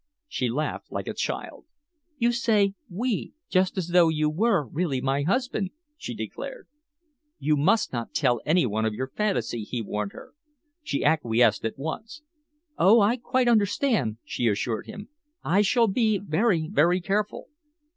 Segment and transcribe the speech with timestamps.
[0.27, 1.67] She laughed like a child.
[2.17, 6.67] "You say 'we' just as though you were really my husband," she declared.
[7.37, 10.33] "You must not tell any one else of your fancy," he warned her.
[10.81, 12.23] She acquiesced at once.
[12.79, 15.09] "Oh, I quite understand," she assured him.
[15.43, 17.49] "I shall be very, very careful.